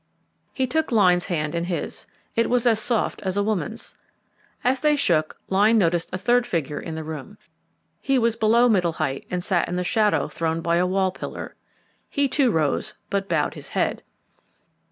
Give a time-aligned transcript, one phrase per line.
[0.51, 3.93] He took Lyne's hand in his it was as soft as a woman's.
[4.63, 7.37] As they shook hands Lyne noticed a third figure in the room.
[8.01, 11.53] He was below middle height and sat in the shadow thrown by a wall pillar.
[12.09, 14.01] He too rose, but bowed his head.